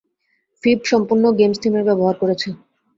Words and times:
ফিব 0.63 0.79
সম্পূর্ণ 0.91 1.23
গেমস 1.39 1.57
থিমের 1.61 1.83
ব্যবহার 1.89 2.15
করেছে। 2.21 2.47